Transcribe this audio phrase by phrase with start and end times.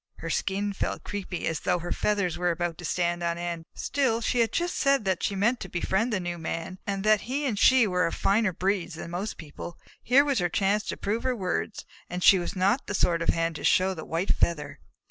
[0.17, 3.65] Her skin felt creepy, as though her feathers were about to stand on end.
[3.75, 7.21] Still, she had just said that she meant to befriend the new Man, and that
[7.29, 9.77] he and she were of finer breeds than most people.
[10.01, 13.29] Here was her chance to prove her words, and she was not the sort of
[13.29, 14.79] Hen to show the white feather.